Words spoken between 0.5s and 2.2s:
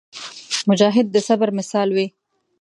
مجاهد د صبر مثال وي.